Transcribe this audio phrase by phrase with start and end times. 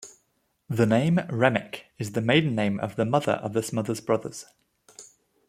[0.67, 4.45] The name "Remick" is the maiden name of the mother of the Smothers Brothers.